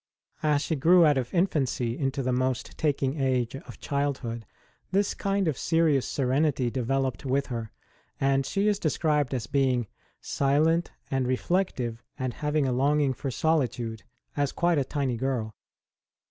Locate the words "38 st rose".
4.45-4.49